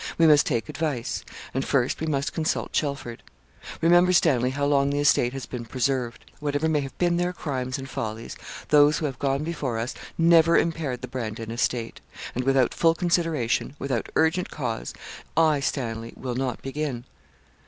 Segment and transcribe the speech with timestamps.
[0.17, 1.23] We must take advice;
[1.53, 3.19] and first, we must consult Chelford.
[3.81, 6.25] Remember, Stanley, how long the estate has been preserved.
[6.39, 8.35] Whatever may have been their crimes and follies,
[8.69, 12.01] those who have gone before us never impaired the Brandon estate;
[12.33, 14.91] and, without full consideration, without urgent cause,
[15.37, 17.03] I, Stanley, will not begin.'